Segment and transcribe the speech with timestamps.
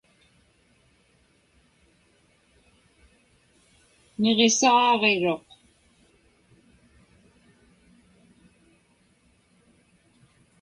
[4.21, 5.47] Niġisaaġiruq.